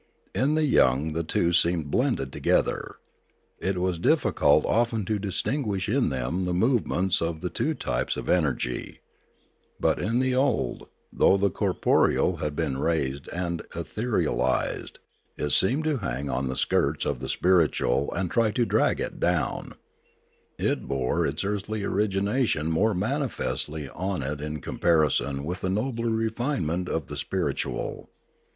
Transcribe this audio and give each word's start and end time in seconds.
In 0.33 0.55
the 0.55 0.63
young 0.65 1.13
the 1.13 1.21
two 1.23 1.53
seemed 1.53 1.91
blended 1.91 2.33
together; 2.33 2.95
it 3.59 3.77
was 3.77 3.99
difficult 3.99 4.65
often 4.65 5.05
to 5.05 5.19
distinguish 5.19 5.87
in 5.87 6.09
them 6.09 6.45
the 6.45 6.55
movements 6.55 7.21
of 7.21 7.41
the 7.41 7.51
two 7.51 7.75
types 7.75 8.17
of 8.17 8.27
energy. 8.27 9.01
But 9.79 9.99
in 9.99 10.17
the 10.17 10.33
old, 10.33 10.87
though 11.13 11.37
the 11.37 11.51
corporeal 11.51 12.37
had 12.37 12.55
Death 12.55 12.65
39 12.65 12.69
J 12.71 12.73
been 12.73 12.77
raised 12.81 13.29
and 13.29 13.61
etherealised, 13.75 14.97
it 15.37 15.51
seemed 15.51 15.83
to 15.83 15.97
hang 15.97 16.31
on 16.31 16.47
the 16.47 16.55
skirts 16.55 17.05
of 17.05 17.19
the 17.19 17.29
spiritual 17.29 18.11
and 18.11 18.31
try 18.31 18.49
to 18.49 18.65
drag 18.65 18.99
it 18.99 19.19
down; 19.19 19.73
it 20.57 20.87
bore 20.87 21.27
its 21.27 21.43
earthly 21.43 21.83
origination 21.83 22.71
more 22.71 22.95
manifestly 22.95 23.87
on 23.89 24.23
it 24.23 24.41
in 24.41 24.61
com 24.61 24.79
parison 24.79 25.41
with 25.45 25.61
the 25.61 25.69
nobler 25.69 26.09
refinement 26.09 26.89
of 26.89 27.05
the 27.05 27.17
spiritual. 27.17 28.09